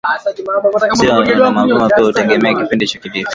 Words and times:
msimu 0.93 1.41
wa 1.41 1.51
mavuno 1.51 1.87
pia 1.89 2.05
hutegemea 2.05 2.53
kipindi 2.53 2.87
cha 2.87 2.99
kilimo 2.99 3.29